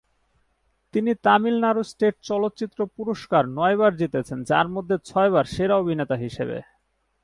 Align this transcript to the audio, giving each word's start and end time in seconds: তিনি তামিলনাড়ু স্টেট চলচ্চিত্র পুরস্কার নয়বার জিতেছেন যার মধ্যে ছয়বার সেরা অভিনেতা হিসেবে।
তিনি 0.93 1.11
তামিলনাড়ু 1.23 1.83
স্টেট 1.83 2.15
চলচ্চিত্র 2.21 2.79
পুরস্কার 2.95 3.43
নয়বার 3.49 3.93
জিতেছেন 3.97 4.39
যার 4.43 4.67
মধ্যে 4.67 4.95
ছয়বার 5.05 5.45
সেরা 5.45 5.75
অভিনেতা 5.77 6.15
হিসেবে। 6.15 6.57